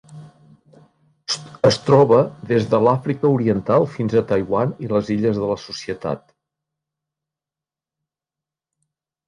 Es 1.69 1.77
troba 1.89 2.21
des 2.53 2.65
de 2.71 2.79
l'Àfrica 2.87 3.31
Oriental 3.37 3.87
fins 3.97 4.17
a 4.17 4.25
Taiwan 4.33 4.73
i 4.87 4.91
les 4.95 5.13
Illes 5.19 5.39
de 5.45 5.53
la 5.53 5.61
Societat. 5.67 6.27